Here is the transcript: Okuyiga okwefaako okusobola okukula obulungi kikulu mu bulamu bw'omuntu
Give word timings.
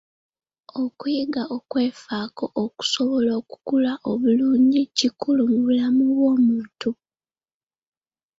Okuyiga 0.83 1.43
okwefaako 1.57 2.45
okusobola 2.63 3.31
okukula 3.41 3.91
obulungi 4.11 4.81
kikulu 4.97 5.41
mu 5.51 5.57
bulamu 5.65 6.01
bw'omuntu 6.15 6.89